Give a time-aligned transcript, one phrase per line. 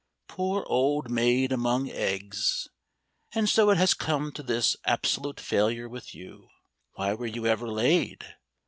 [0.27, 2.67] "Poor old maid among eggs!
[3.33, 6.49] And so it has come to this absolute failure with you.
[6.93, 8.25] Why were you ever laid?